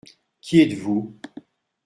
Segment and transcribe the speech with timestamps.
[0.41, 1.15] Qui êtes-vous?